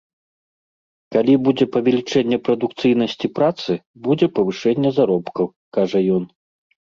[1.15, 3.71] Калі будзе павелічэнне прадукцыйнасці працы,
[4.09, 5.45] будзе павышэнне заробкаў,
[5.79, 6.23] кажа ён.